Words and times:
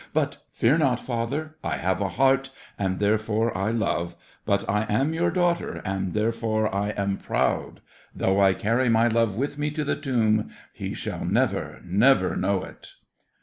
But 0.13 0.39
fear 0.51 0.79
not, 0.79 0.99
father, 0.99 1.57
I 1.63 1.77
have 1.77 2.01
a 2.01 2.09
heart, 2.09 2.49
and 2.79 2.97
therefore 2.97 3.55
I 3.55 3.69
love; 3.69 4.15
but 4.47 4.67
I 4.67 4.87
am 4.89 5.13
your 5.13 5.29
daughter, 5.29 5.79
and 5.85 6.13
therefore 6.15 6.73
I 6.73 6.89
am 6.97 7.17
proud. 7.17 7.81
Though 8.15 8.39
I 8.41 8.55
carry 8.55 8.89
my 8.89 9.07
love 9.07 9.35
with 9.35 9.59
me 9.59 9.69
to 9.69 9.83
the 9.83 9.95
tomb, 9.95 10.49
he 10.73 10.95
shall 10.95 11.23
never, 11.23 11.81
never 11.85 12.35
know 12.35 12.63
it. 12.63 12.93